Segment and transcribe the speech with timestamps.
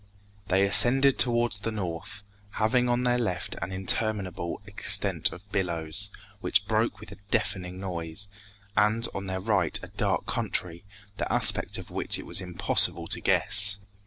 [0.47, 6.65] They ascended towards the north, having on their left an interminable extent of billows, which
[6.67, 8.27] broke with a deafening noise,
[8.75, 10.85] and on their right a dark country,
[11.17, 13.77] the aspect of which it was impossible to guess.